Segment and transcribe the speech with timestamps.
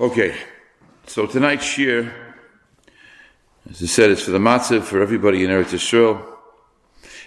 [0.00, 0.32] Okay,
[1.08, 2.12] so tonight's shir,
[3.68, 6.24] as I said, is for the matzah for everybody in Eretz Yisrael.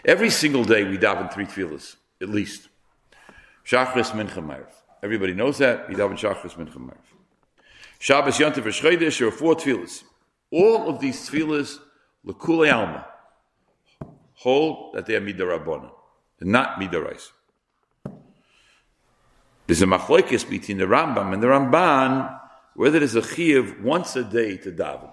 [0.05, 2.69] Every single day we daven three tefillahs, at least.
[3.65, 4.71] Shachris, Mincha, Ma'ariv.
[5.03, 5.89] Everybody knows that.
[5.89, 6.95] We daven Shachris, Mincha, Ma'ariv.
[7.99, 10.03] Shabbos, Yontif, V'Shchodesh, there are four tefillahs.
[10.49, 11.77] All of these tefillahs,
[12.23, 13.05] L'kulei Alma,
[14.35, 15.91] hold that they are Midarabona,
[16.39, 17.31] not Midarais.
[19.67, 22.37] There's a machlokes between the Rambam and the Ramban
[22.75, 25.11] whether there's a chiyuv once a day to daven.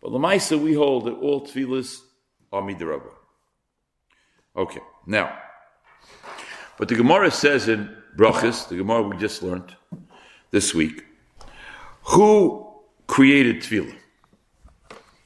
[0.00, 2.00] But Lamaisa, we hold that all tefillahs
[2.52, 3.12] are midrabah.
[4.56, 5.36] Okay, now,
[6.78, 9.74] but the Gemara says in Brachas, the Gemara we just learned
[10.50, 11.04] this week,
[12.02, 12.66] who
[13.06, 13.94] created tefillah?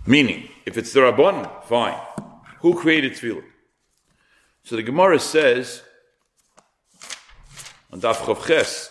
[0.06, 1.98] Meaning, if it's the Rabban, fine.
[2.60, 3.44] Who created tefillah?
[4.64, 5.82] So the Gemara says
[7.92, 8.90] on Daf Chav Ches,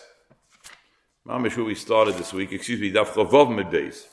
[1.26, 4.06] Mamish we started this week, excuse me, Daf Chavav Midbeis.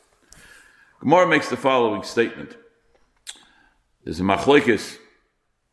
[1.00, 2.56] Gemara makes the following statement.
[4.04, 4.98] There's a machlekes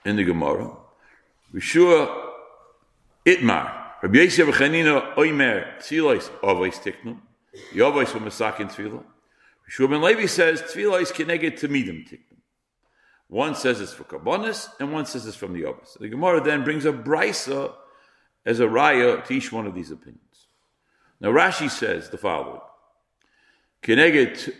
[0.06, 0.74] in the Gemara.
[1.52, 2.30] Rishua
[3.27, 3.70] Itmar.
[4.02, 7.19] Rabbi Yisrael Chanina Oimer Tzilois Avos Tiknum.
[7.74, 9.05] Yavos from Masakin Tzilah.
[9.70, 12.39] Rishua Ben Levi says Tzilois Keneged Tamidim Tiknum.
[13.28, 15.98] One says it's for Kabbanis, and one says it's from the Avos.
[15.98, 17.74] The Gemara then brings a brisa
[18.46, 20.25] as a raya to each one of these opinions.
[21.20, 22.61] Now Rashi says the following:
[23.83, 24.53] Keneget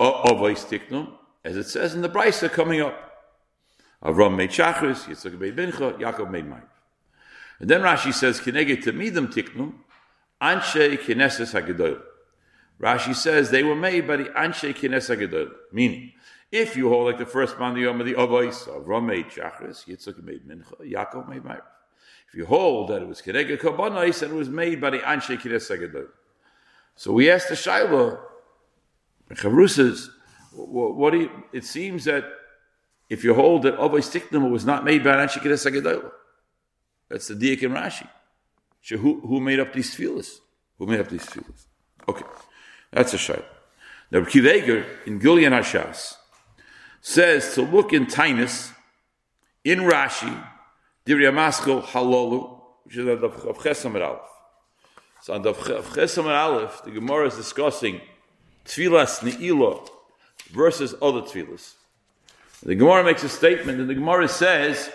[0.00, 1.12] Ovais Tiknum,
[1.44, 3.08] as it says in the Brisa coming up.
[4.02, 6.62] Avram made Shachris, Yitzchak made Mincha, Yaakov made Ma'ariv.
[7.58, 9.74] And then Rashi says, Keneget Tamidim Tiknum,
[10.40, 12.00] Anshe Kineses HaGedoyl.
[12.80, 15.50] Rashi says they were made by the Anshe Kines HaGedoyl.
[15.72, 16.12] Meaning,
[16.52, 19.84] if you hold like the first man the Yom of the Avos, Avram made Shachris,
[19.86, 21.62] Yitzchak made Mincha, Yaakov made Ma'ariv.
[22.28, 25.40] If you hold that it was Kedega Kabbanais and it was made by the Anshe
[25.40, 26.08] Kines Sagadol.
[26.94, 28.18] So we asked the Shaila,
[29.30, 30.08] Chavrusas,
[30.52, 32.24] what do you, it seems that
[33.08, 36.10] if you hold that Avay Stiknum was not made by Anshe Kines Sagadol,
[37.08, 38.08] that's the Diak and Rashi.
[38.82, 40.38] So who, who made up these tefillahs?
[40.78, 41.66] Who made up these tefillahs?
[42.06, 42.26] Okay,
[42.92, 43.44] that's a Shaila.
[44.10, 46.16] Now, Kiveger in Gilyon HaShas
[47.00, 48.72] says to look in Tainus,
[49.64, 50.46] in Rashi,
[51.08, 54.20] Divrei Maskell Halalu, which is on the Chesamer Aleph.
[55.22, 58.02] So on the Chesamer Aleph, the Gemara is discussing
[58.66, 59.88] Tfilas Ne'ilah
[60.50, 61.72] versus other Tfilas.
[62.62, 64.90] The Gemara makes a statement, and the Gemara says,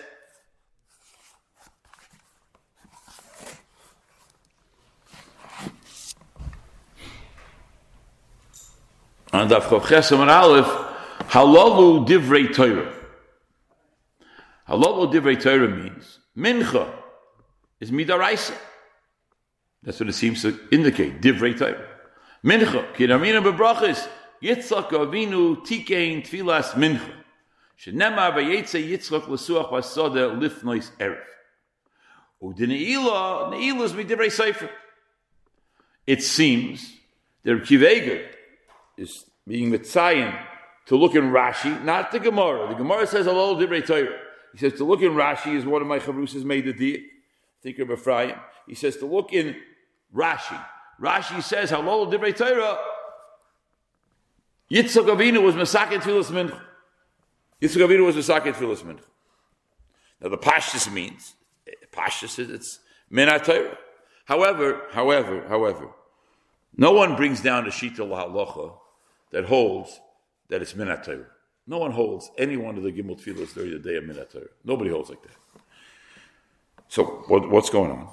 [9.31, 10.68] on the Chesamer Aleph,
[11.31, 13.03] Halalu Divrei Torah.
[14.68, 16.90] Halal divrei Torah means mincha
[17.79, 18.56] is midaraisa.
[19.81, 21.22] That's what it seems to indicate.
[21.22, 21.85] Divrei Torah.
[22.44, 24.07] Mincha kinamina bebrachis
[24.41, 27.12] Yitzchak Avinu tikein tfilas mincha.
[27.78, 31.19] Shenemar vayetze Yitzchak lesuach basada lifnois erev.
[32.41, 34.69] Udineila neila is midivrei sefer.
[36.07, 36.94] It seems
[37.44, 38.28] that Kiveger
[38.97, 40.38] is being mitzayin
[40.85, 42.69] to look in Rashi, not the Gemara.
[42.69, 44.19] The Gemara says halal divrei Torah.
[44.53, 47.00] He says to look in Rashi is one of my chavrusas made the deal.
[47.62, 48.36] Think of Ephraim.
[48.68, 49.56] He says to look in
[50.16, 50.64] Rashi.
[51.02, 52.78] Rashi says, Halol Divrei Torah,
[54.72, 56.62] Yitzchak Avinu was Masaket Tfilas Mincha.
[57.62, 59.03] Yitzchak Avinu was Masaket Tfilas Mincha.
[60.22, 61.36] Now the Pashtus means,
[61.92, 62.80] Pashtus is, it's
[63.12, 63.78] Torah.
[64.25, 65.90] However, however, however,
[66.78, 68.78] no one brings down a Shita Halacha
[69.31, 70.00] that holds
[70.50, 71.25] that it's Minat Torah.
[71.66, 74.47] No one holds any one of the Gimel Tfilas during the day of Minat.
[74.66, 75.62] Nobody holds like that.
[76.90, 78.09] So, what, what's going on?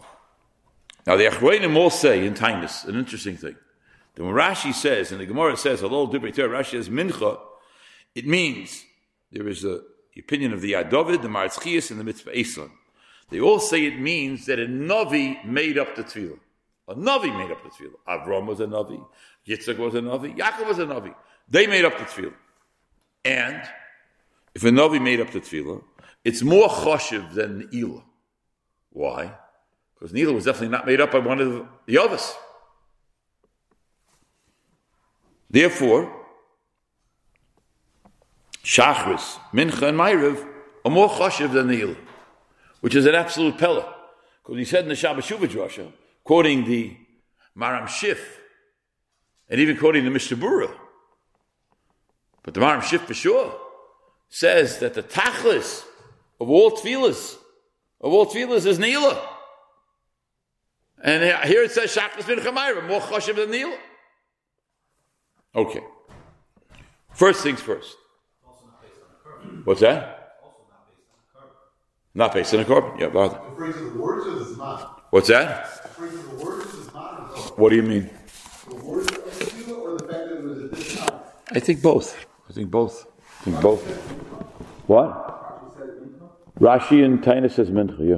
[1.06, 3.56] Now, the Achroinim all say in Tainus, an interesting thing.
[4.15, 7.38] That when Rashi says, and the Gemara says, Divrei Torah, Rashi says Mincha,
[8.15, 8.84] it means
[9.33, 9.81] there is a,
[10.15, 12.71] the opinion of the Yadovid, the Maharatz Chayes, and the Mitzvah Eslan.
[13.31, 16.38] They all say it means that a Navi made up the Tefillah.
[16.88, 17.99] A Navi made up the Tefillah.
[18.08, 19.05] Avram was a Navi.
[19.47, 20.37] Yitzchak was a Navi.
[20.37, 21.14] Yaakov was a Navi.
[21.49, 22.35] They made up the Tefillah.
[23.25, 23.62] And
[24.55, 25.82] if a Navi made up the tefillah,
[26.25, 28.02] it's more choshev than Ne'ilah.
[28.90, 29.32] Why?
[29.94, 32.34] Because Ne'ilah was definitely not made up by one of the others.
[35.50, 36.17] Therefore,
[38.64, 40.46] Shachris, Mincha, and Ma'ariv
[40.84, 41.96] are more choshev than Ne'ilah,
[42.81, 43.94] which is an absolute pella.
[44.43, 45.93] Because he said in the Shabbat Shuvah
[46.25, 46.96] quoting the
[47.56, 48.19] Maharam Shif,
[49.49, 50.73] and even quoting the Mishnah Berurah,
[52.42, 53.54] but the Maharam Shif for sure
[54.28, 55.84] says that the tachlis
[56.40, 57.37] of all tefillas,
[58.00, 59.20] of all tefillas is Neila.
[61.02, 63.76] And here it says Shachas bin Chamayra, more choshev than Neila.
[65.54, 65.82] Okay.
[67.12, 67.96] First things first.
[69.64, 70.16] What's that?
[72.14, 72.98] Not based on a korban.
[72.98, 73.40] Yeah, bother.
[73.50, 74.88] Referring to the words or the Zman?
[75.10, 75.69] What's that?
[75.98, 77.58] Referring to the words or the Zman?
[77.58, 78.10] What do you mean?
[78.69, 81.20] The words of the tefillah or the fact that it was at this time?
[81.52, 82.26] I think both.
[82.50, 83.06] I think both.
[83.41, 83.82] I think both.
[84.88, 85.79] What?
[86.58, 88.00] Rashi and Taina says mincha.
[88.00, 88.17] Yeah.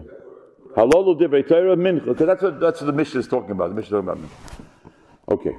[0.74, 2.06] Halalu divrei Torah mincha.
[2.06, 3.68] Because that's what that's what the Mishnah is talking about.
[3.68, 5.34] The Mishnah is talking about mincha.
[5.34, 5.56] Okay.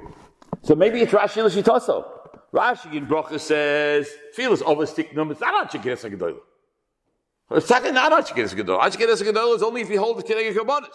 [0.62, 2.04] So maybe it's Rashi l'shitaso.
[2.52, 5.40] Rashi in Brocha says is overstick numbers.
[5.40, 7.62] I don't on Shekiras Hagedolah.
[7.62, 8.80] Second, not on Shekiras Hagedolah.
[8.80, 10.88] On Shekiras Hagedolah is only if you hold the Kineged Kabbanis.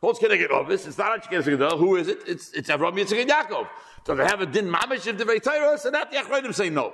[0.00, 0.86] Holds Kineged Ovis.
[0.86, 1.78] It's not Shekiras Hagedolah.
[1.78, 2.18] Who is it?
[2.26, 3.68] It's it's Avram Yitzchak Yaakov.
[4.06, 5.78] So they have a din mamish of divrei Torah.
[5.78, 6.92] So that the Achronim say no.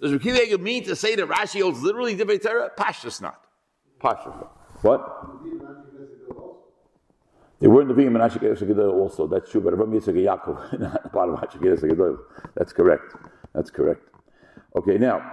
[0.00, 2.70] Does Rekiv Egel mean to say that Rashi holds literally divrei Torah?
[2.78, 3.40] Pashas not.
[4.00, 4.56] Pashas not.
[4.82, 5.00] What?
[7.58, 9.26] They were in the Vim and Ashikeres Gedolah also.
[9.26, 11.40] That's true, but Rabbi Yitzchak Yaakov, not part of.
[12.54, 13.14] That's correct.
[13.54, 14.02] That's correct.
[14.76, 15.32] Okay, now.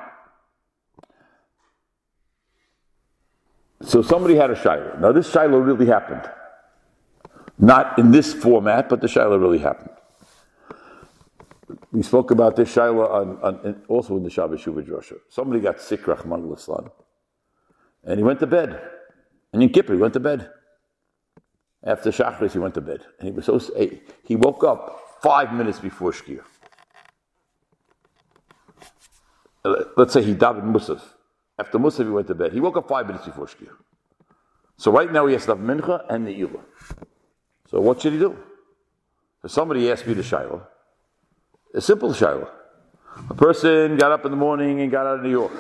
[3.82, 4.98] So somebody had a Shiloh.
[5.00, 6.30] Now this Shiloh really happened.
[7.60, 9.93] Not in this format, but the Shiloh really happened.
[11.94, 15.20] We spoke about this Shiloh on, on, also in the Shabbat Shuvah Joshua.
[15.30, 16.94] Somebody got sick, Rahman al
[18.04, 18.82] and he went to bed.
[19.54, 20.50] And in Kippur, he went to bed.
[21.84, 23.02] After Shachris, he went to bed.
[23.20, 23.60] And he was so
[24.24, 26.42] he woke up five minutes before Shkir.
[29.64, 31.02] Uh, let's say he davened Musaf.
[31.60, 32.54] After Musaf, he went to bed.
[32.54, 33.70] He woke up five minutes before Shkir.
[34.78, 36.64] So right now he has to have Mincha and the Ne'ilah.
[37.70, 38.36] So what should he do?
[39.44, 40.68] So somebody asked me the Shiloh.
[41.74, 42.50] A simple Shiloh.
[43.30, 45.54] A person got up in the morning and got out of New York.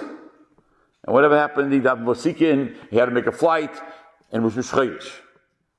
[1.06, 3.75] And whatever happened, he davened Vosikin, he had to make a flight,
[4.31, 5.10] and was Mishchayish.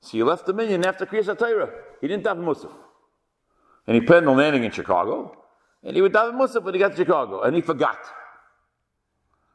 [0.01, 1.71] So he left the minion after Kriyas HaTorah.
[2.01, 2.71] He didn't daven Musaf.
[3.87, 5.43] And he planned on landing in Chicago,
[5.83, 7.99] and he would daven Musaf when he got to Chicago, and he forgot.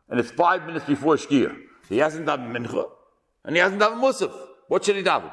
[0.09, 1.57] And it's five minutes before Shkir.
[1.89, 2.89] He hasn't daven Mincha,
[3.45, 4.33] and he hasn't daven Musaf.
[4.69, 5.33] What should he daven?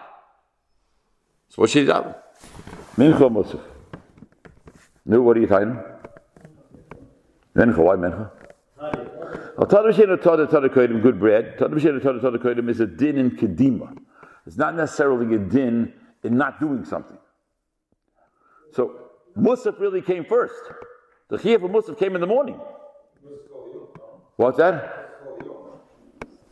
[1.50, 2.16] So what should he daven?
[2.96, 3.77] Mincha Musaf.
[5.08, 5.80] No, what are you telling
[7.56, 8.30] Mincha, why Mincha?
[11.02, 11.56] Good bread.
[12.70, 13.98] is a din in kedima.
[14.46, 15.94] It's not necessarily a din
[16.24, 17.18] in not doing something.
[18.74, 20.54] So Musaf really came first.
[21.30, 22.60] The chiyuv of Musaf came in the morning.
[24.36, 24.94] What's that?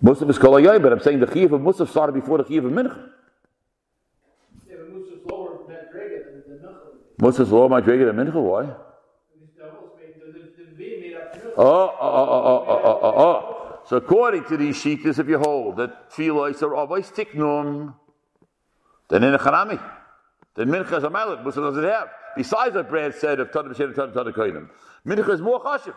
[0.04, 2.72] Musaf is kol but I'm saying the chiyuv of Musaf started before the chiyuv of
[2.72, 3.10] Mincha.
[7.20, 8.42] Musaf's lower my Drega than Mincha.
[8.42, 8.76] Why?
[11.58, 13.80] Oh, oh, oh, oh, oh, oh, oh.
[13.86, 17.94] So according to these shittas, if you hold that tefillah are always tiknum,
[19.10, 19.82] then in a chanami,
[20.56, 21.44] then mincha is a mallet.
[21.44, 22.10] Musa does it have?
[22.36, 24.70] Besides what Brad said of tada b'shem tada tada koinim,
[25.06, 25.96] mincha is more chashiv.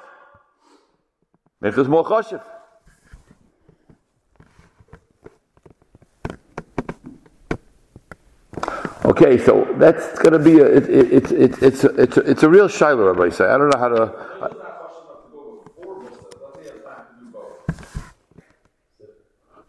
[1.63, 2.43] Mincha is more chashiv.
[9.21, 12.21] Okay, so that's going to be a, it, it, it, it, it's, a, it's, a,
[12.21, 13.47] it's a real shiloh, Rabbi say.
[13.47, 14.57] I don't know how to.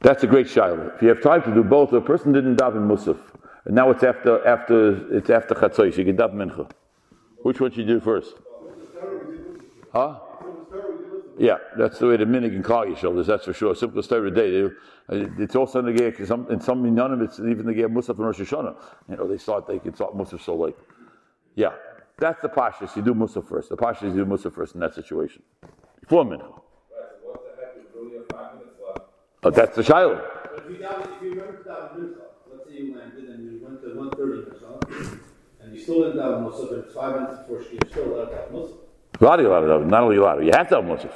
[0.01, 0.91] That's a great shiloh.
[0.95, 3.17] If you have time to do both, a person didn't daven musaf,
[3.65, 5.97] and now it's after after it's after chatzos.
[5.97, 6.69] You can daven mincha.
[7.41, 8.35] Which one should you do first?
[9.91, 10.19] Huh?
[11.39, 13.27] Yeah, that's the way the minig and kal shoulders.
[13.27, 13.73] That's for sure.
[13.73, 14.61] Simple story day.
[14.61, 14.69] Uh,
[15.39, 17.23] it's also in the gear some in some minyanim.
[17.23, 18.75] It's even the gear musaf and Rosh Hashanah.
[19.09, 20.75] You know, they start they can start musaf so late.
[21.55, 21.75] Yeah,
[22.17, 22.93] that's the pashas.
[22.97, 23.69] You do musaf first.
[23.69, 25.41] The pashas you do musaf first in that situation.
[26.01, 26.59] Before mincha.
[29.39, 30.21] But that's the shiloh.
[30.43, 33.65] But if you, if you remember to daven mincha, let's say you landed and you
[33.65, 35.19] went to 130 or something,
[35.61, 38.25] and you still didn't daven musaf, but it's five minutes before shkir, you still allowed
[38.25, 38.88] to daven musaf.
[39.21, 39.87] Allowed, allowed, allowed.
[39.87, 41.13] Not only allowed, you have to have musaf.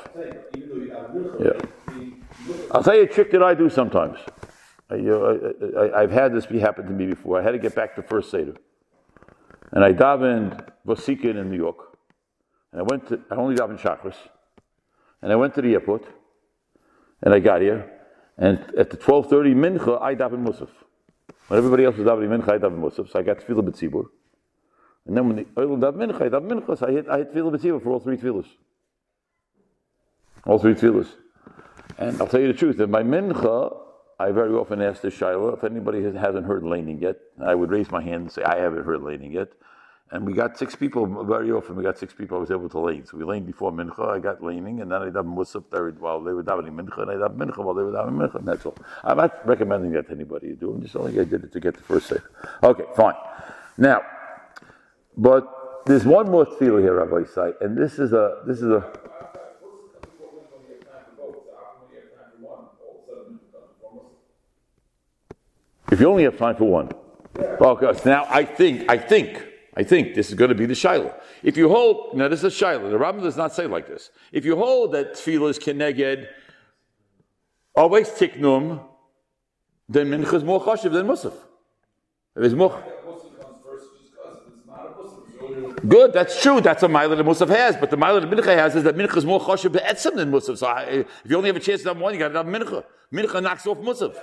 [0.55, 0.91] You
[1.39, 2.65] yeah.
[2.71, 4.19] I'll tell you a trick that I do sometimes.
[4.89, 7.39] I, have had this be happen to me before.
[7.39, 8.55] I had to get back to first Seder.
[9.71, 11.97] And I davened Vosikin in New York.
[12.71, 14.15] And I went to, I only davened Chakras.
[15.21, 16.05] And I went to the airport.
[17.21, 17.89] And I got here.
[18.37, 20.69] And at the 12.30 mincha, I daven musaf.
[21.47, 23.09] When everybody else was davening mincha, I daven musaf.
[23.09, 24.05] So I got tefillah b'tzibur.
[25.05, 26.77] And then when the oil mincha, I daven mincha.
[26.77, 28.47] So I hit, I hit tefillah b'tzibur for all three tefillahs.
[30.45, 31.09] All three tefillahs.
[31.97, 33.77] And I'll tell you the truth, in my mincha,
[34.19, 37.17] I very often ask the Shiloh if anybody hasn't heard laning yet.
[37.43, 39.49] I would raise my hand and say, I haven't heard laning yet.
[40.11, 41.75] And we got six people very often.
[41.75, 43.05] We got six people I was able to lane.
[43.05, 44.07] So we laned before mincha.
[44.07, 45.63] I got laning, and then I done musaf
[45.99, 48.35] while they were davening mincha, and I done mincha while they were davening mincha.
[48.35, 48.77] And that's all.
[49.03, 50.71] I'm not recommending that to anybody to do.
[50.71, 52.17] I'm just you I did it to get the first say.
[52.61, 53.15] Okay, fine.
[53.77, 54.03] Now,
[55.17, 58.91] but there's one more tefillah here, Rabbi Isai, and this is a this is a.
[65.91, 66.89] If you only have time for one,
[67.37, 67.99] okay.
[67.99, 69.45] So now I think, I think,
[69.77, 71.13] I think this is going to be the shiloh.
[71.43, 72.89] If you hold, now this is shiloh.
[72.89, 74.09] The Rambam does not say like this.
[74.31, 76.27] If you hold that tefillah is keneged,
[77.75, 78.79] always tiknum,
[79.89, 81.33] then mincha is more chashiv than musaf.
[82.35, 82.92] If it's more.
[85.87, 86.61] Good, that's true.
[86.61, 89.17] That's a mile that Musaf has, but the mile that Mincha has is that Mincha
[89.17, 90.57] is more choshev be'etzim than Musaf.
[90.57, 92.45] So I, if you only have a chance to have one, you got to have
[92.45, 92.85] Mincha.
[93.11, 94.15] Mincha knocks off Musaf.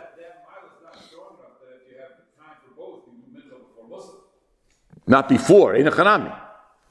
[5.07, 6.39] Not before, in a chanami.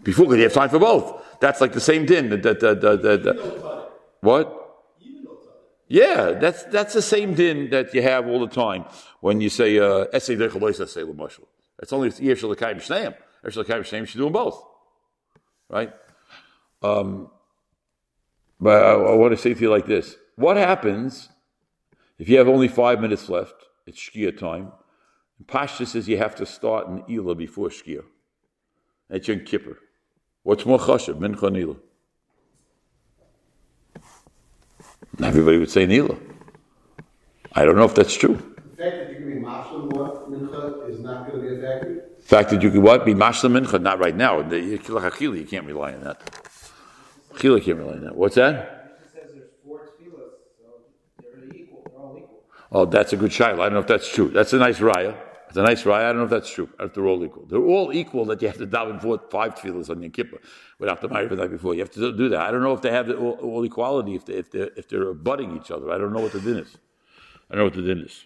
[0.04, 1.24] Before, because you have time for both.
[1.40, 2.30] That's like the same din.
[2.30, 3.90] The, the, the,
[4.22, 4.56] what?
[5.88, 8.86] Yeah, that's that's the same din that you have all the time
[9.22, 11.04] when you say uh, essay say
[11.82, 13.16] It's only yesh l'kayim shneim.
[13.43, 14.62] Yesh l'kayim shneim should do them both,
[15.69, 15.93] right?
[16.81, 17.29] Um,
[18.60, 21.29] but I, I, want to say to you like this: What happens
[22.17, 23.55] if you have only five minutes left?
[23.86, 24.72] It's shkia time.
[25.46, 28.03] Pashta says you have to start in Ela before shkia.
[29.10, 29.77] It's Yom Kippur.
[30.43, 31.75] What's more chashav, mincha and Ela?
[35.22, 36.15] Everybody would say Nila.
[37.53, 38.55] I don't know if that's true.
[38.80, 42.06] The fact that you can be mashlim mincha is not going to be a factor.
[42.18, 44.42] The fact that you can what be mashlim mincha not right now.
[44.42, 44.78] The you
[45.46, 46.22] can't rely on that.
[47.34, 48.16] Chila can't rely on that.
[48.16, 48.78] What's that?
[52.72, 53.54] Oh, that's a good shaila.
[53.54, 54.30] I don't know if that's true.
[54.30, 55.18] That's a nice raya.
[55.50, 56.06] It's a nice raya.
[56.06, 56.70] I don't know if that's true.
[56.80, 58.24] If they're all equal, they're all equal.
[58.26, 60.40] That you have to daven for five tefillahs on Yom Kippur
[60.78, 61.74] without the Ma'ariv the night before.
[61.74, 62.40] You have to do that.
[62.40, 65.10] I don't know if they have all, all, equality if they if they if they're
[65.10, 65.92] abutting each other.
[65.92, 66.78] I don't know what the din is.
[67.50, 68.26] I don't know what the din is.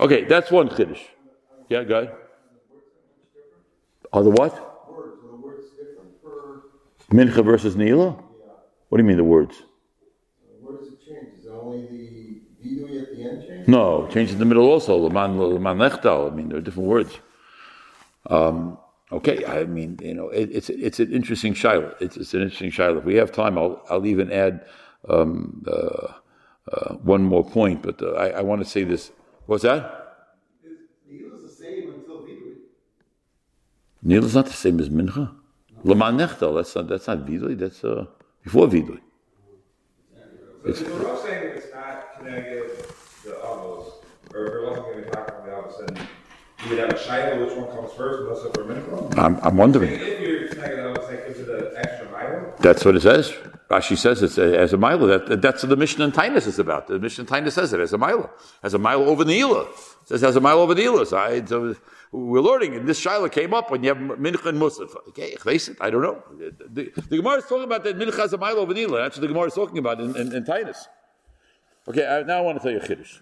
[0.00, 1.02] Okay, that's one chiddush.
[1.68, 2.14] Yeah, go ahead.
[4.12, 4.66] Are the what?
[7.10, 8.10] Mincha versus Nila?
[8.88, 9.62] What do you mean the words?
[10.62, 11.38] Where does it change?
[11.38, 13.68] Is it only the vidui at the end change?
[13.68, 14.96] No, change in the middle also.
[14.96, 16.32] Leman lechtal.
[16.32, 17.18] I mean, there are different words.
[18.26, 18.78] Um,
[19.12, 21.94] okay, I mean, you know, it, it's it's an interesting shiloh.
[22.00, 22.98] It's, it's, an interesting shiloh.
[22.98, 24.64] If we have time, I'll I'll even add
[25.08, 26.14] um, uh,
[26.72, 27.82] uh, one more point.
[27.82, 29.12] But uh, I, I want to say this.
[29.46, 30.00] What's that?
[31.08, 32.56] Neil is the same until vidui.
[34.02, 35.34] Neil is not the same as mincha.
[35.84, 36.56] Nechtal.
[36.56, 37.58] That's not that's not vidui.
[37.58, 38.06] That's uh,
[38.42, 39.00] before vidui.
[40.62, 42.84] So it's, not saying it's not connected
[43.24, 43.92] the avos,
[44.34, 46.06] or if we're looking at the talking about the avos,
[46.64, 49.20] you would have a shiloh, which one comes first, for?
[49.20, 49.92] I'm, I'm wondering.
[49.92, 52.54] If you're the avos, like into the extra mile.
[52.58, 53.32] That's what it says.
[53.70, 55.06] Rashi says it's a, as a milo.
[55.06, 56.88] That, that's what the Mishnah in Tainus is about.
[56.88, 58.28] The Mishnah in Tainus says it as a milo,
[58.62, 59.62] as a milo over the Ela.
[59.62, 59.76] It
[60.06, 61.06] says as a milo over the Ela.
[61.06, 61.76] So, I, so
[62.10, 64.94] we're learning, and this Shiloh came up when you have Mincha and Musaf.
[65.10, 65.36] Okay,
[65.80, 66.22] I don't know.
[66.68, 69.02] The, the, Gemara is talking about that Mincha has a mile over the Ela.
[69.02, 70.86] That's what the Gemara is talking about in, in, in Tainus.
[71.86, 73.20] Okay, I, now I want to tell you a Chiddush.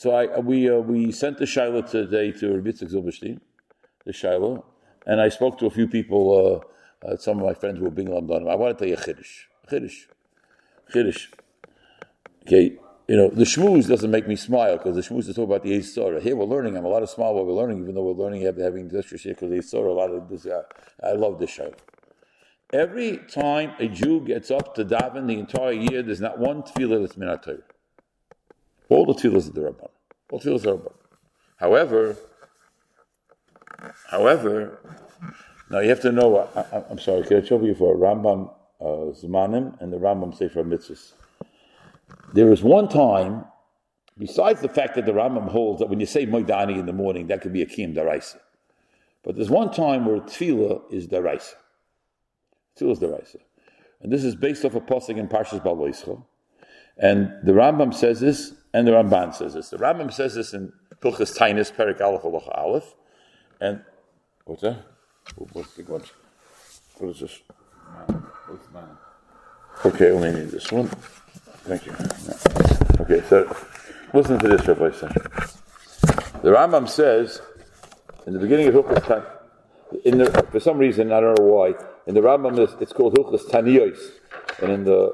[0.00, 3.38] So I, we, uh, we sent the Shiloh today to Rabbi Zilberstein,
[4.06, 4.64] the Shiloh,
[5.04, 6.64] and I spoke to a few people,
[7.04, 8.50] uh, uh, some of my friends who were being Lamdanim.
[8.50, 9.40] I want to tell you Chiddush.
[9.70, 10.06] Chiddush.
[10.90, 11.26] Chiddush.
[12.46, 12.78] Okay,
[13.08, 15.72] you know, the shmooze doesn't make me smile because the shmooze is talking about the
[15.72, 16.22] Yitzhara.
[16.22, 18.40] Here we're learning, I'm a lot of smile while we're learning, even though we're learning
[18.40, 20.62] having this because the Yitzhara, a lot of this, uh,
[21.04, 21.74] I love this show.
[22.72, 27.02] Every time a Jew gets up to daven the entire year, there's not one tefillah
[27.02, 27.64] that's minatayr.
[28.90, 29.88] All the tefillahs are the Rabban.
[30.30, 30.92] All the tefillahs are Rabban.
[31.56, 32.16] However,
[34.10, 34.78] however,
[35.70, 39.14] now you have to know, I, am sorry, can I show you for Rambam uh,
[39.14, 41.12] Zmanim and the Rambam Sefer Mitzvahs?
[42.34, 43.44] There is one time,
[44.18, 47.28] besides the fact that the Rambam holds that when you say Moidani in the morning,
[47.28, 48.38] that could be a Kiyam Daraisa.
[49.22, 51.54] But there's one time where Tefillah is Daraisa.
[52.78, 53.36] Tefillah is Daraisa.
[54.00, 56.24] And this is based off a posting in Parshas Baloischa.
[56.96, 59.70] And the Rambam says this, and the Ramban says this.
[59.70, 60.72] The Rambam says this in
[61.02, 62.94] Hilchas Tainis, Perik Aleph, Aloha Aleph.
[63.60, 63.82] And,
[64.44, 64.84] what's that?
[65.52, 66.10] What's the, what,
[66.98, 67.40] what is this?
[69.84, 70.88] Okay, only need this one.
[71.64, 71.92] Thank you.
[73.00, 73.56] Okay, so
[74.12, 75.10] listen to this, Rabbi Sen.
[76.42, 77.42] The Rambam says
[78.26, 79.22] in the beginning of Hilchas Tan,
[80.04, 81.74] in the, for some reason I don't know why,
[82.06, 83.98] in the Rambam it's called Hilchas Taniyos,
[84.62, 85.12] and in the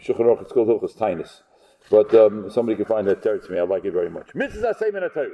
[0.00, 1.42] Shulchan Aruch it's called Hilchas Tainus.
[1.90, 3.58] But um, somebody can find that teretz to me.
[3.58, 4.34] I like it very much.
[4.34, 5.30] Mitzvah same in a Torah.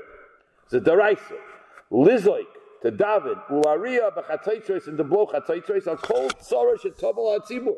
[0.64, 1.36] It's a deraisa.
[1.90, 2.46] Lizoik
[2.82, 7.76] to David ularia b'chatzaytros and the blow chatzaytros are called tzara shetabel hatzibur.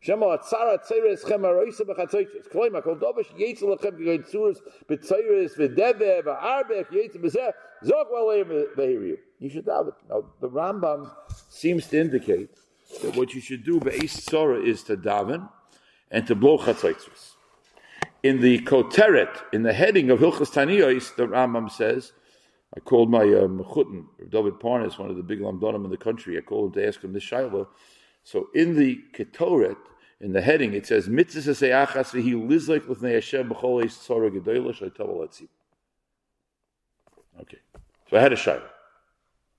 [0.00, 2.52] Shema atzara tzeres chem aroisa b'chatzoyches.
[2.52, 7.52] Kloima kol dovish yetzel lechem g'goy tzuras b'tzeres v'debe v'arbech yetzel b'zeh
[7.84, 9.16] zog v'aleim v'hiriyu.
[9.38, 9.94] You should have it.
[10.08, 11.10] Now, the Rambam
[11.48, 12.50] seems to indicate
[13.00, 15.48] that what you should do be'es tzara is to daven
[16.10, 17.31] and to blow chatzaitzvus.
[18.22, 22.12] In the koteret, in the heading of Hilchas Taniyos, the Rambam says,
[22.74, 26.38] I called my um, chutin, David Parnas, one of the big lamdonim in the country.
[26.38, 27.66] I called him to ask him this shaila.
[28.24, 29.76] So in the ketoret,
[30.20, 34.72] in the heading, it says, "Mitzvah seachas v'hi lizlik l'fnei Hashem b'chol eis tzara gedoyla
[34.72, 35.48] shaytav atzim."
[37.40, 37.58] Okay,
[38.08, 38.62] so I had a shaila.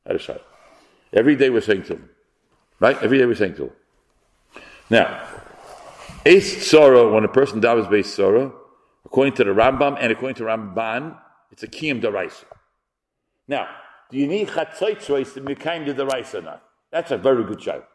[0.06, 0.42] I had a shaila.
[1.12, 2.10] Every day we're saying to him,
[2.80, 2.98] right?
[3.04, 3.72] Every day we're saying to him.
[4.90, 5.28] Now,
[6.26, 8.52] eis tzara, when a person davens based tzara,
[9.06, 11.18] according to the Rambam and according to Ramban,
[11.52, 12.46] it's a kiyam daraisa.
[13.48, 13.68] Now,
[14.10, 16.64] do you need chatzaitzos to be kind of the rice or not?
[16.92, 17.88] That's a very good shot.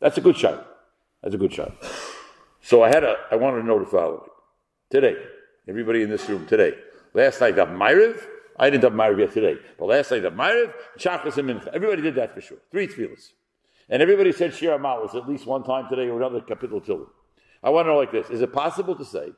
[0.00, 0.66] That's a good shot.
[1.22, 1.72] That's a good shot.
[2.60, 4.28] So I had a, I wanted to know the following.
[4.90, 5.16] Today,
[5.68, 6.74] everybody in this room today,
[7.14, 8.22] last night of Myriv,
[8.58, 11.68] I didn't have Myriv yet today, but last night of Myriv, Chakras and Mincha.
[11.68, 12.58] Everybody did that for sure.
[12.70, 13.32] Three tefillahs.
[13.88, 17.08] And everybody said Shir Malas at least one time today or another capital Tillim.
[17.62, 18.30] I want to know like this.
[18.30, 19.32] Is it possible to say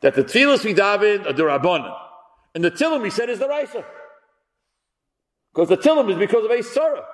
[0.00, 1.94] that the tefillahs we daven are the Rabbanon,
[2.54, 3.84] and the Tillim we said is the Raisa?
[5.54, 7.04] Because the Tillim is because of a Sarah.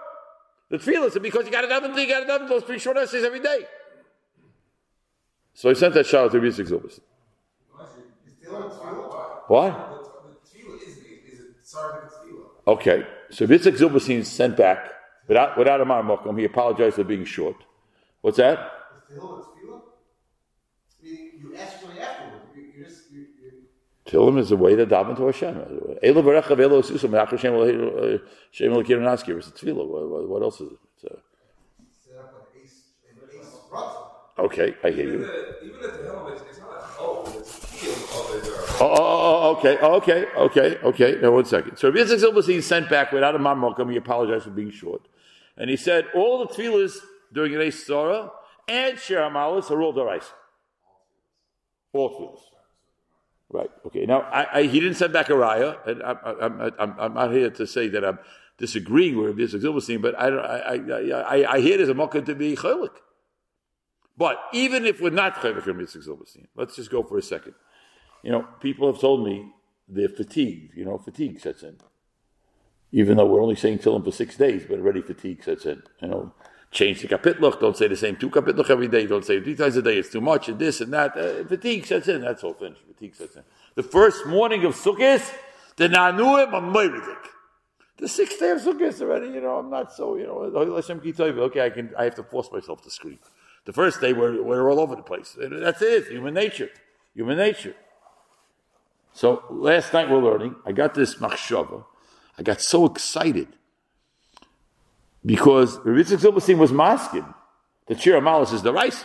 [0.71, 2.97] The tefillahs are because you got to daven, you got to daven those three short
[2.97, 3.61] essays every day.
[5.55, 7.01] So he sent that shout out to Rizik Zilberstein.
[9.49, 9.99] What?
[12.67, 14.91] Okay, so Yitzhak Zilberstein sent back
[15.27, 16.39] without without a marmokum.
[16.39, 17.57] He apologized for being short.
[18.21, 18.59] What's that?
[21.41, 22.45] You ask me afterwards.
[22.57, 23.53] You, you just, you, you,
[24.07, 25.57] Tillim is a way to daven to Hashem.
[26.03, 28.19] Elo v'rechav elo susam v'achar Hashem el-
[28.51, 29.37] Hashem el kirin askir.
[29.39, 29.87] It's a tefillah.
[29.87, 30.79] What, what- what else is it?
[30.97, 31.19] It's a-
[32.09, 33.97] set up an ace, an ace rough.
[34.39, 35.31] okay, I hear you.
[35.63, 38.55] even at the helmet, it's, it's not a oh, it's a heel of it.
[38.81, 41.19] Oh, oh, oh, oh, okay, oh, okay, okay, okay.
[41.21, 41.77] Now, one second.
[41.77, 43.91] So Yitzhak Zilberstein sent back without a marmokum.
[43.91, 45.03] He apologized for being short.
[45.57, 46.99] And he said all the tefillahs
[47.33, 48.31] during an Eis Sarah
[48.69, 50.25] and Shir Amalis are all Dorais.
[51.93, 52.41] All tefillahs.
[53.51, 53.71] Right.
[53.87, 54.05] Okay.
[54.05, 57.33] Now, I, I, he didn't send back a raya, and I'm, I'm, I'm, I'm not
[57.33, 58.19] here to say that I'm
[58.59, 62.35] disagreeing with Yitzhak Zilberstein, but I, I, I, I, I hear there's a mocha to
[62.35, 62.91] be chaylik.
[64.19, 67.55] But even if we're not chaylik from Yitzhak Zilberstein, let's just go for a second.
[68.23, 69.51] You know, people have told me
[69.89, 70.77] they're fatigued.
[70.77, 71.79] You know, fatigue sets in.
[72.91, 75.83] Even though we're only saying Tillim for six days, but already fatigue sets in.
[76.01, 76.35] You know,
[76.71, 77.61] change the kapitluch.
[77.61, 79.07] Don't say the same two kapitluch every day.
[79.07, 79.99] Don't say it three times a day.
[79.99, 81.17] It's too much and this and that.
[81.17, 82.21] Uh, fatigue sets in.
[82.21, 82.83] That's all finished.
[82.87, 83.43] Fatigue sets in.
[83.75, 85.33] The first morning of Sukkot,
[85.77, 87.25] the nanuim amayridik.
[87.97, 89.29] The sixth day of Sukkot already.
[89.29, 90.17] You know, I'm not so.
[90.17, 91.39] You know, tov.
[91.39, 91.93] Okay, I can.
[91.99, 93.19] I have to force myself to scream.
[93.65, 95.37] The first day we're, we're all over the place.
[95.39, 96.07] That's it.
[96.07, 96.71] Human nature.
[97.15, 97.75] Human nature.
[99.13, 100.55] So last night we're learning.
[100.65, 101.85] I got this machshava.
[102.39, 103.49] I got so excited
[105.29, 107.27] because Rabbi Yitzchak Zilberstein was masking
[107.87, 109.05] that Shir Amalis is the rice.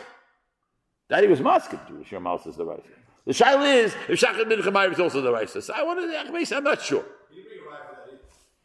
[1.10, 2.80] That he was masking that Shir Amalis is the rice.
[3.26, 5.52] The shaila is if Shachat bin is also the rice.
[5.52, 7.04] So I wanted to, I'm not sure.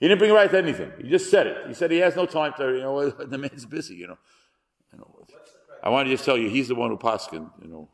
[0.00, 0.92] He didn't bring a right to anything.
[1.00, 1.66] He just said it.
[1.66, 4.18] He said he has no time to, you know, the man's busy, you know.
[4.92, 5.26] You know
[5.82, 7.88] I want to just tell you, he's the one who paskin, you know.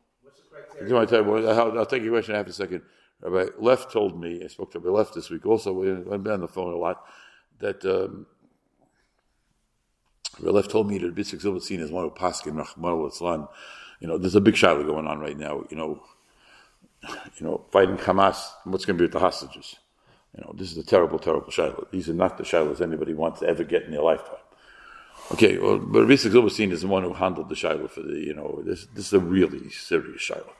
[0.75, 2.83] I just want to tell you, I'll, I'll take your question in half a second.
[3.21, 6.41] Rabbi Left told me, I spoke to Rabbi Left this week also, I've been on
[6.41, 7.03] the phone a lot,
[7.59, 8.27] that um,
[10.39, 13.53] Left told me that Bitzak Zilberstein is one who paskin, Rahman al
[13.99, 16.03] You know, there's a big shiloh going on right now, you know,
[17.37, 19.75] you know, fighting Hamas, what's going to be with the hostages?
[20.35, 21.87] You know, this is a terrible, terrible shiloh.
[21.91, 24.39] These are not the shilohs anybody wants to ever get in their lifetime.
[25.31, 28.33] Okay, well, but Rabbi Zilberstein is the one who handled the shiloh for the, you
[28.33, 30.53] know, this, this is a really serious shiloh.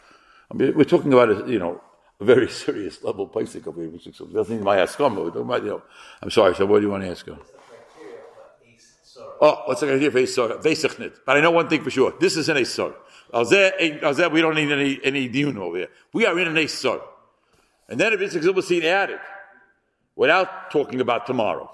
[0.50, 1.82] I mean, we're talking about, a, you know,
[2.20, 4.34] a very serious level basic of Rabbi Zilberstein.
[4.34, 5.82] Doesn't my ask him, we're talking about, you know,
[6.22, 7.40] I'm sorry, so what do you want to ask him?
[9.42, 10.62] Oh, what's the idea for a Sorah?
[10.62, 11.20] Vesichnit.
[11.26, 12.14] But I know one thing for sure.
[12.20, 12.96] This is an Sorah.
[13.34, 15.88] Eh, Alzeh, we don't need any, any diun over here.
[16.14, 17.02] We are in an Ace Sorah.
[17.90, 19.20] And then Rabbi Zilberstein added,
[20.16, 21.72] without talking about tomorrow.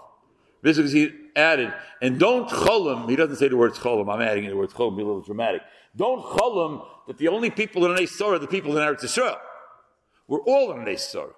[0.61, 4.55] Basically, he added, and don't cholim, he doesn't say the words cholim, I'm adding the
[4.55, 5.61] words cholim, be a little dramatic.
[5.95, 9.37] Don't cholim that the only people in an Eisor are the people in Eretz Yisrael.
[10.27, 11.31] We're all in an Eisor.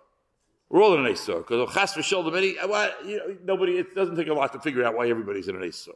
[0.69, 1.39] We're all in an Eisor.
[1.39, 4.83] Because chas v'sholem, any, why- you know, nobody, it doesn't take a lot to figure
[4.83, 5.95] out why everybody's in an Eisor.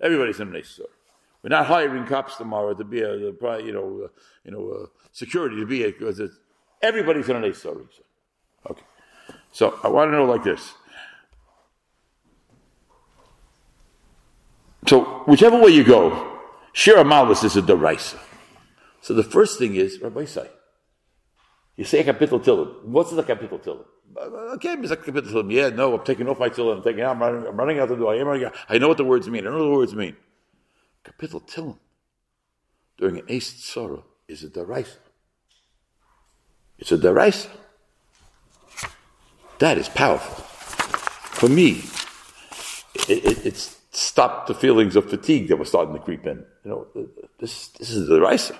[0.00, 0.86] Everybody's in an Eisor.
[1.42, 4.08] We're not hiring cops tomorrow to be a, a you know, uh,
[4.44, 6.38] you know, uh, security to be a, because it's,
[6.80, 7.80] everybody's in an Eisor.
[7.80, 8.02] he.
[8.70, 8.82] Okay.
[9.52, 10.72] So I want to know like this.
[14.86, 16.40] So whichever way you go,
[16.72, 18.18] Shira Malvis is a deraisa.
[19.00, 20.48] So the first thing is, Rabbi say,
[21.76, 22.84] you say a capital tillim.
[22.84, 23.58] What's the capital
[24.16, 24.96] Okay, Mr.
[24.96, 27.78] Kapitel, yeah, no, I'm taking off my tefillin, I'm taking out, I'm running, I'm running
[27.80, 28.54] out the door, I am running out.
[28.68, 30.16] I know what the words mean, I know what the words mean.
[31.04, 31.78] Kapitel Tillim,
[32.96, 34.96] during an ace Sorrow, is a deraisa.
[36.78, 37.50] It's a deraisa.
[39.58, 40.44] That is powerful.
[40.44, 41.82] For me,
[43.08, 46.44] it, it, stopped the feelings of fatigue that were starting to creep in.
[46.64, 46.86] You know,
[47.38, 48.58] this, this is the deraisa.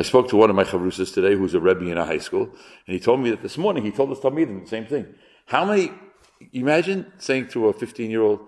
[0.00, 2.44] I spoke to one of my chavrusas today who's a rebbe in a high school,
[2.44, 5.06] and he told me that this morning he told us Talmidim the same thing.
[5.44, 5.92] How many,
[6.54, 8.40] imagine saying to a 15 year old,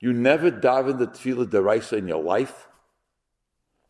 [0.00, 2.68] you never daven the tefillah deraisa in your life?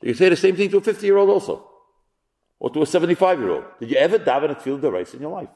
[0.02, 1.70] You say the same thing to a 50 year old also,
[2.58, 3.64] or to a 75 year old.
[3.78, 5.50] Did you ever daven a tefillah deraisa in your life?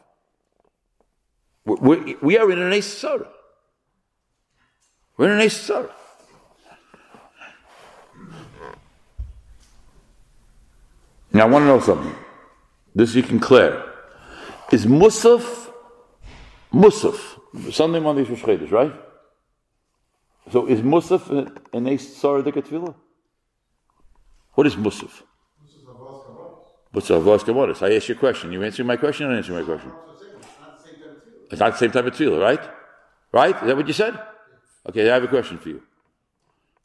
[1.64, 3.04] We're, we are in an Eis
[5.16, 5.68] We're in an Eis
[11.38, 12.16] Now, I want to know something.
[12.96, 13.84] This you can clear.
[14.72, 15.70] Is Musaf,
[16.72, 18.92] Musaf, Sunday, Monday, Rosh right?
[20.50, 21.30] So is Musaf
[21.72, 22.92] an Eis Tzara Tefillah?
[24.54, 25.22] What is Musaf?
[26.90, 27.88] What's Avos Kavonis?
[27.88, 28.50] I asked you a question.
[28.50, 29.92] You answering my question or answering my question?
[31.52, 32.70] It's not the same type of tefillah, right?
[33.30, 33.54] Right?
[33.54, 34.18] Is that what you said?
[34.88, 35.82] Okay, I have a question for you.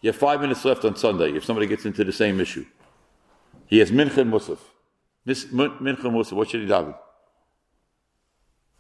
[0.02, 2.68] You have five minutes left on Sunday if somebody gets into the same issue.
[3.68, 4.60] He has Mincha Musaf.
[5.26, 6.96] Mincha and Musaf, what should he daven?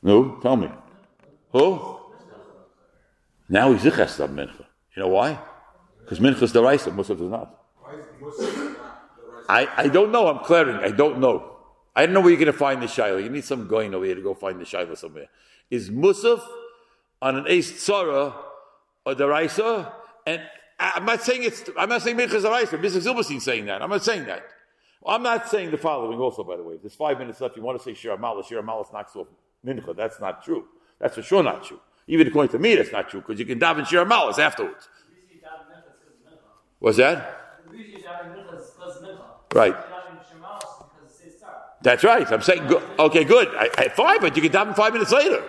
[0.01, 0.69] No, tell me.
[1.51, 1.97] Who?
[3.49, 4.65] Now he's Zichas of Mincha.
[4.95, 5.39] You know why?
[6.01, 7.59] Because Mincha is the Raisa, Musaf is not.
[9.49, 11.49] I, I don't know, I'm clearing, I don't know.
[11.95, 13.17] I don't know where you're going to find the Shiloh.
[13.17, 15.27] You need some going over here to go find the Shiloh somewhere
[15.73, 16.41] is Musaf
[17.21, 18.33] on an Eis Tzara
[19.05, 19.91] or Daraisa,
[20.25, 20.41] and
[20.79, 23.01] I'm not saying it's, I'm not saying Minchas Daraisa, Mr.
[23.01, 23.81] Zilberstein saying that.
[23.81, 24.43] I'm not saying that.
[25.03, 26.75] Well, I'm not saying the following also, by the way.
[26.75, 29.27] If there's five minutes left, you want to say Shir Amalis, Shir Amalis knocks off
[29.65, 29.93] Mincha.
[29.95, 30.65] That's not true.
[30.99, 31.79] That's for sure not true.
[32.07, 34.87] Even according to me, that's not true, because you can daven Shir Amalis afterwards.
[36.79, 37.39] What's that?
[39.53, 39.75] Right.
[41.81, 42.31] That's right.
[42.31, 42.61] I'm saying,
[42.97, 43.49] okay, good.
[43.55, 45.43] I, I, fine, but you can daven five minutes later.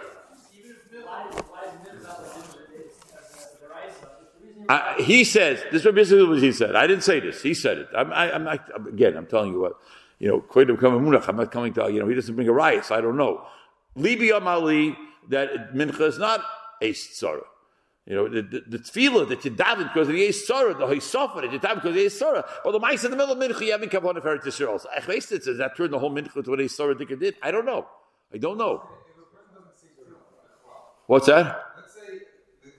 [4.69, 6.77] I, he says, this is what he said.
[6.77, 7.43] I didn't say this.
[7.43, 7.89] He said it.
[7.97, 9.75] I'm, I, am not, again, I'm telling you what,
[10.19, 13.01] you know, I'm not coming to, you know, he doesn't bring a riot, so I
[13.01, 13.47] don't know.
[13.97, 14.97] Libi Amali,
[15.29, 16.43] that mincha is not
[16.81, 17.43] a tzara.
[18.07, 21.41] You know, the, the, the tefillah that you daven because of the Yisra, the Hoysafah
[21.41, 22.45] that you daven because of the.
[22.63, 24.73] Well, the mice in the middle of mincha, you haven't come on a Eretz Yisrael.
[24.73, 24.89] Also.
[24.95, 27.37] I weiß it, does that turned the whole mincha to what Yisra did?
[27.43, 27.87] I don't know.
[28.33, 28.87] I don't know.
[31.07, 31.65] What's that?
[31.77, 32.01] Let's say,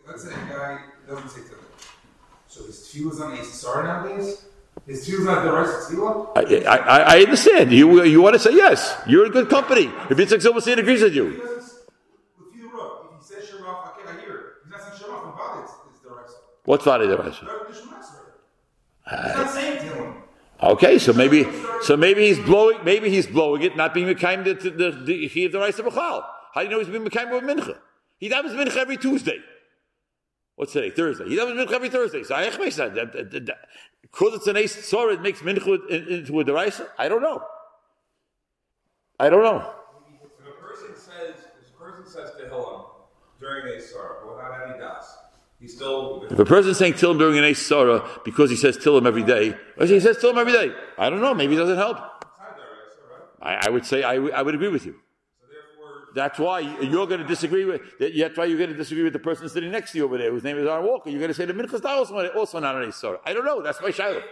[0.08, 1.42] let's say a guy doesn't say
[2.56, 4.46] so his tefillah on Yisra nowadays?
[4.88, 6.66] His tefillah not the of tefillah?
[6.66, 7.72] I, I, I understand.
[7.72, 8.96] You, you want to say yes.
[9.06, 9.92] You're in good company.
[10.10, 11.42] If Yitzchak Zilberstein agrees with you.
[16.64, 17.48] What's Vadi Deraisa?
[19.06, 21.46] Uh, okay, so maybe,
[21.84, 25.46] so maybe he's blowing, maybe he's blowing it, not being Mekayim the the the he
[25.46, 26.24] of the Deraisa B'chal.
[26.54, 27.78] How do you know he's being Mekayim with Mincha?
[28.18, 29.38] He does Mincha every Tuesday.
[30.56, 30.90] What's today?
[30.90, 31.28] Thursday.
[31.28, 32.24] He does Mincha every Thursday.
[32.24, 33.58] So I that
[34.02, 36.88] because it's an ace tzor, it makes Mincha into a Deraisa.
[36.98, 37.44] I don't know.
[39.20, 39.74] I don't know.
[40.40, 42.86] If a person says, if a person says Tehillim
[43.40, 45.18] during a tzor, without any das.
[45.60, 46.28] He's still.
[46.30, 49.58] If a person is saying Tillim during an Sarah because he says Tillim every day,
[49.78, 51.34] or he says Tillim every day, I don't know.
[51.34, 51.98] Maybe it doesn't help.
[53.42, 54.96] I, I would say I, I would agree with you.
[56.16, 57.82] That's why you're going to disagree with.
[58.00, 60.32] That's why you're going to disagree with the person sitting next to you over there,
[60.32, 61.10] whose name is Aaron Walker.
[61.10, 63.62] You're going to say the minchas also also not an Eis I don't know.
[63.62, 64.24] That's my shiloh.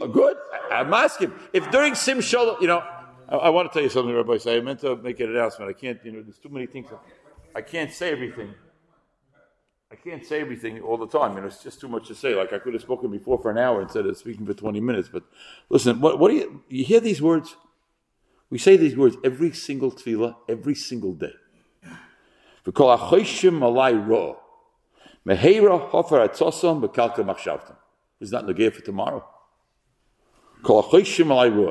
[0.00, 0.36] Oh, good.
[0.70, 2.82] I, I'm asking if during Sim Shalom, you know,
[3.28, 4.38] I, I, want to tell you something, Rabbi.
[4.38, 5.70] Say I meant to make an announcement.
[5.70, 6.00] I can't.
[6.02, 6.88] You know, there's too many things.
[7.54, 8.54] I can't say everything.
[9.92, 11.34] I can't say everything all the time.
[11.34, 12.34] You know, it's just too much to say.
[12.34, 15.08] Like I could have spoken before for an hour instead of speaking for 20 minutes.
[15.12, 15.22] But
[15.68, 17.54] listen, what, what do you, you hear these words?
[18.54, 21.32] We say these words every single tefillah, every single day.
[22.64, 22.72] It's
[28.30, 29.24] not negay for tomorrow.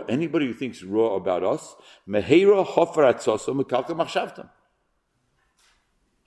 [0.10, 1.74] Anybody who thinks raw about us,
[2.06, 2.18] I,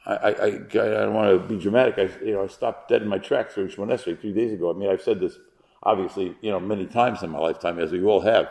[0.06, 1.98] I, I, don't want to be dramatic.
[1.98, 4.70] I, you know, I stopped dead in my tracks for Shemon three days ago.
[4.70, 5.38] I mean, I've said this
[5.82, 8.48] obviously, you know, many times in my lifetime, as we all have.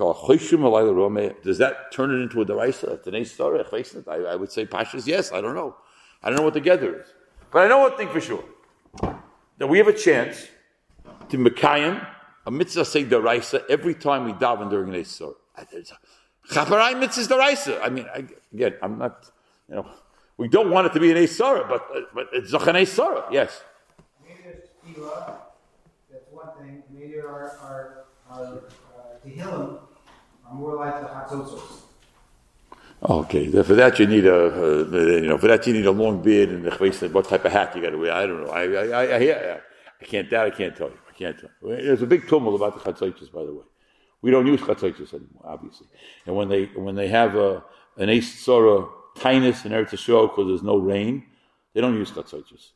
[0.00, 4.08] Does that turn it into a deraisa?
[4.08, 5.32] I, I would say Pashas, yes.
[5.32, 5.76] I don't know.
[6.22, 7.08] I don't know what the gather is,
[7.50, 8.44] but I know one thing for sure:
[9.58, 10.48] that we have a chance
[11.28, 12.06] to mekayim
[12.46, 15.04] a mitzvah say deraisa every time we daven during an.
[16.48, 17.80] Chaparai mitzvah is the raisa.
[17.82, 19.30] I mean, I, again, I'm not,
[19.68, 19.86] you know,
[20.36, 23.62] we don't want it to be an Esara, but, but it's Zochan Esara, yes.
[24.24, 25.36] Maybe tefillah,
[26.10, 26.82] that's one thing.
[26.90, 29.78] Maybe our, our, our uh, tehillim
[33.02, 36.20] Okay, for that you need a, uh, you know, for that you need a long
[36.22, 38.12] beard and the what type of hat you got to wear.
[38.12, 38.50] I don't know.
[38.50, 39.60] I, I, I,
[40.00, 40.98] I, can't, that I can't tell you.
[41.08, 41.76] I can't tell you.
[41.76, 43.64] There's a big tumult about the chatzaitis, by the way.
[44.20, 45.86] We don't use chatzaitis anymore, obviously.
[46.26, 47.64] And when they, when they have a,
[47.96, 48.86] an ace sora
[49.16, 51.24] tinus in Eretz Yisrael because there's no rain,
[51.72, 52.72] they don't use chatzaitis.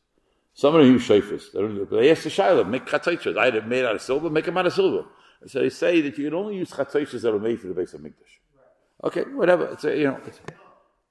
[0.55, 1.53] Some of them use shayfas.
[1.53, 3.37] They don't use, but they ask the shayla, make chatzaitis.
[3.37, 5.05] I made out of silver, make them out of silver.
[5.47, 7.95] So they say that you can only use chatzaitis that are made for the base
[7.95, 8.35] of Mikdash.
[9.03, 9.67] Okay, whatever.
[9.67, 10.21] It's a, you know.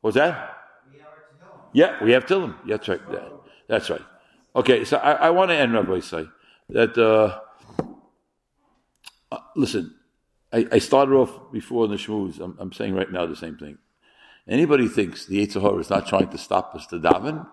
[0.01, 0.57] what's that?
[1.73, 2.55] Yeah, we have Tillim.
[2.67, 3.01] That's right.
[3.11, 3.29] Yeah,
[3.67, 4.01] that's right.
[4.55, 6.25] Okay, so I, I want to end, Rabbi say
[6.69, 6.97] that.
[6.97, 7.39] Uh,
[9.31, 9.95] uh, listen,
[10.51, 12.39] I, I, started off before in the shmooze.
[12.39, 13.79] I'm, I'm, saying right now the same thing.
[14.47, 17.47] Anybody thinks the Yitzhahara is not trying to stop us to daven,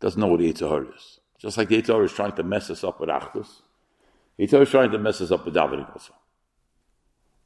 [0.00, 1.20] doesn't know what the Yitzhahara is.
[1.38, 3.60] Just like the Yitzhahara is trying to mess us up with Achdus,
[4.38, 6.12] Yitzhahara is trying to mess us up with davening also.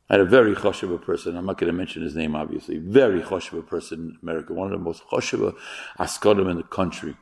[0.08, 3.20] I had a very choshev person, I'm not going to mention his name obviously, very
[3.20, 5.54] choshev person in America, one of the most choshev
[5.98, 7.16] askadim in the country,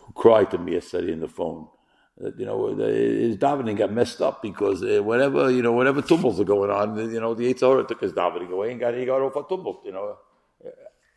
[0.00, 1.68] who cried to me yesterday in the phone.
[2.16, 6.38] That, you know, his davening got messed up because uh, whatever, you know, whatever tumults
[6.38, 9.20] are going on, you know, the Yitzhahara took his davening away and got, he got
[9.20, 10.16] off a tumult, you know.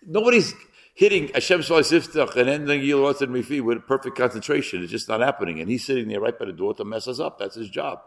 [0.05, 0.53] Nobody's
[0.97, 4.81] hitting Hashem Siftach and ending Yil Ratzin Mifi with perfect concentration.
[4.81, 5.59] It's just not happening.
[5.59, 7.37] And he's sitting there right by the door to mess us up.
[7.37, 8.01] That's his job.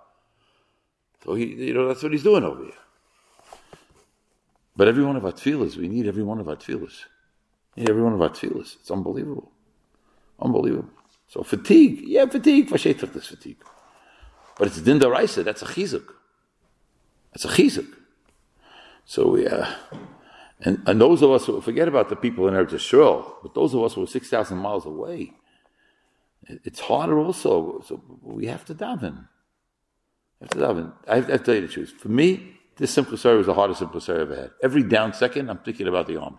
[1.25, 2.73] So he, you know, that's what he's doing over here.
[4.77, 7.05] But every one of our tefillahs, we need every one of our tefillahs.
[7.77, 8.75] We need every one of our tefillahs.
[8.81, 9.53] It's unbelievable.
[10.41, 10.91] Unbelievable.
[11.29, 13.63] So fatigue, yeah, fatigue, vashetach this fatigue.
[14.59, 16.09] But it's din raisa, that's a chizuk.
[17.33, 17.87] That's a chizuk.
[19.05, 19.73] So we, uh,
[20.63, 23.75] and, and those of us who forget about the people in Eretz Yisrael, but those
[23.75, 25.33] of us who are 6,000 miles away,
[26.47, 27.83] it, it's harder also.
[27.87, 29.27] So we have to daven.
[30.41, 30.93] We have to daven.
[31.09, 31.95] I have, I have to tell you the truth.
[31.99, 34.51] For me, this simple story was the hardest simple story I ever had.
[34.63, 36.39] Every down second, I'm thinking about the army.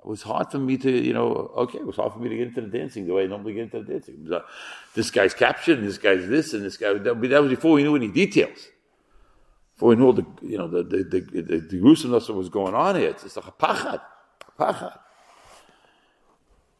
[0.00, 2.36] It was hard for me to, you know, okay, it was hard for me to
[2.36, 4.28] get into the dancing the way I normally get into the dancing.
[4.32, 4.40] Uh,
[4.96, 7.94] this guy's captured, and this guy's this, and this guy, that was before we knew
[7.94, 8.66] any details.
[9.74, 12.74] Before we knew the, you know, the, the, the, the, the gruesomeness that was going
[12.74, 13.10] on here.
[13.10, 14.00] It's like a pachad.
[14.58, 14.98] Pachad.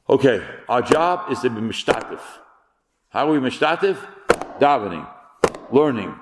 [0.08, 2.20] Okay, our job is to be mishtatif.
[3.08, 3.96] How are we mishtatif?
[4.58, 5.08] Davening,
[5.70, 6.14] learning,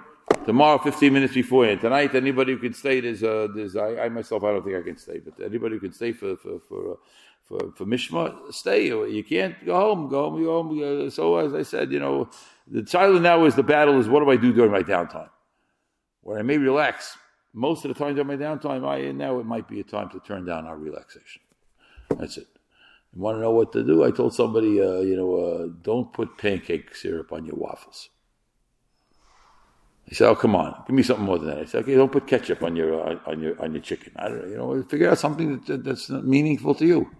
[0.47, 4.09] Tomorrow, 15 minutes before, and tonight, anybody who can stay, there's, uh, there's I, I,
[4.09, 6.93] myself, I don't think I can stay, but anybody who can stay for, for, for,
[6.93, 6.97] uh,
[7.45, 8.87] for, for Mishma, stay.
[8.87, 11.07] You can't go home, go home, go home.
[11.07, 12.31] Uh, so, as I said, you know,
[12.67, 15.29] the challenge now is the battle is what do I do during my downtime?
[16.31, 17.19] Where I may relax.
[17.53, 20.21] Most of the time during my downtime, I, now it might be a time to
[20.21, 21.43] turn down our relaxation.
[22.09, 22.47] That's it.
[23.12, 24.05] You want to know what to do?
[24.05, 28.11] I told somebody, uh, you know, uh, don't put pancake syrup on your waffles.
[30.05, 32.12] He said, "Oh, come on, give me something more than that." I said, "Okay, don't
[32.12, 34.12] put ketchup on your uh, on your on your chicken.
[34.14, 37.11] I don't know, you know, figure out something that, that's meaningful to you.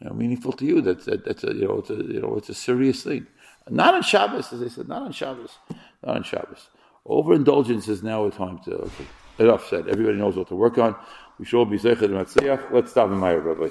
[0.00, 0.82] You know, meaningful to you.
[0.82, 3.26] That, that that's a you know, it's a you know, it's a serious thing.
[3.70, 5.56] Not on Shabbos, as I said, not on Shabbos,
[6.04, 6.68] not on Shabbos.
[7.06, 9.06] Overindulgence is now a time to, okay,
[9.38, 9.88] enough said.
[9.88, 10.94] Everybody knows what to work on.
[11.38, 13.70] We should all be Zechet and Let's stop in my Rabbi.